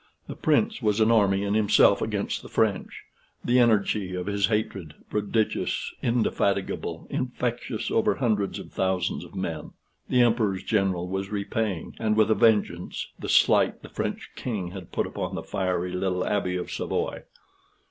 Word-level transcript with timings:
The 0.25 0.35
Prince 0.35 0.81
was 0.81 0.99
an 0.99 1.11
army 1.11 1.43
in 1.43 1.53
himself 1.53 2.01
against 2.01 2.41
the 2.41 2.49
French; 2.49 3.03
the 3.45 3.59
energy 3.59 4.15
of 4.15 4.25
his 4.25 4.47
hatred, 4.47 4.95
prodigious, 5.11 5.93
indefatigable 6.01 7.05
infectious 7.11 7.91
over 7.91 8.15
hundreds 8.15 8.57
of 8.57 8.71
thousands 8.71 9.23
of 9.23 9.35
men. 9.35 9.73
The 10.09 10.23
Emperor's 10.23 10.63
general 10.63 11.07
was 11.07 11.29
repaying, 11.29 11.93
and 11.99 12.17
with 12.17 12.31
a 12.31 12.33
vengeance, 12.33 13.09
the 13.19 13.29
slight 13.29 13.83
the 13.83 13.89
French 13.89 14.31
King 14.35 14.69
had 14.71 14.91
put 14.91 15.05
upon 15.05 15.35
the 15.35 15.43
fiery 15.43 15.91
little 15.93 16.25
Abbe 16.25 16.55
of 16.55 16.71
Savoy. 16.71 17.21